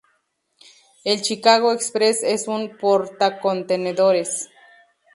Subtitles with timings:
[1.03, 4.49] El Chicago Express es un portacontenedores.